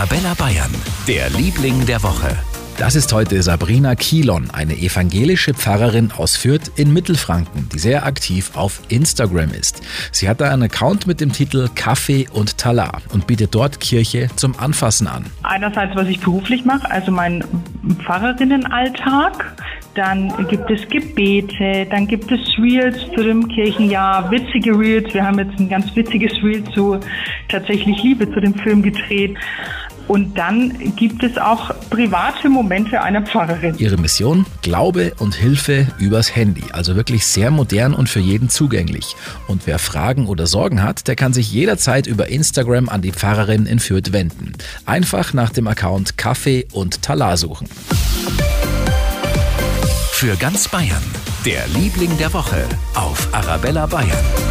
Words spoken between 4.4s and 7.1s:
eine evangelische Pfarrerin aus Fürth in